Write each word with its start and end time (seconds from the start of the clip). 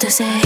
to 0.00 0.10
say 0.10 0.40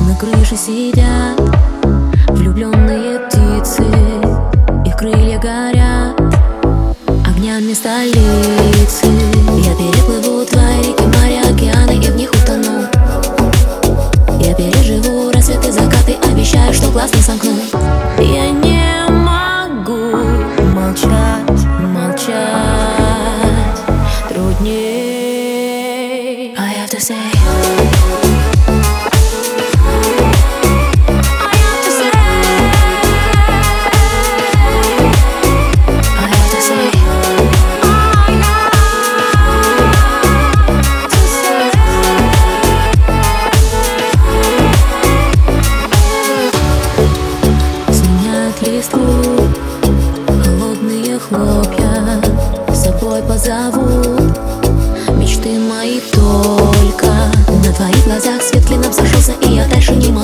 На 0.00 1.09
глаз 17.00 17.14
не 17.14 17.22
сомкну 17.22 17.52
Я 18.18 18.50
не 18.50 19.06
могу 19.08 20.16
молчать, 20.74 21.66
молчать. 21.94 22.36
Трудней. 24.28 25.54
I 26.58 26.74
have 26.74 26.90
to 26.90 27.00
say 27.00 27.39
позовут 53.60 54.38
мечты 55.18 55.58
мои 55.58 56.00
только 56.12 57.06
На 57.48 57.72
твоих 57.74 58.04
глазах. 58.04 58.40
Свет 58.42 58.64
клином 58.64 58.92
сошелся 58.92 59.32
И 59.42 59.54
я 59.54 59.66
дальше 59.66 59.92
не 59.92 60.10
могу 60.10 60.19